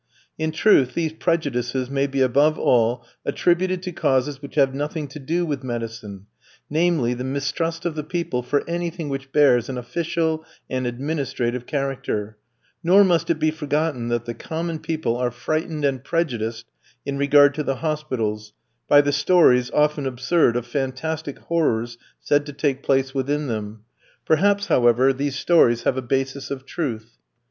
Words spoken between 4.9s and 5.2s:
to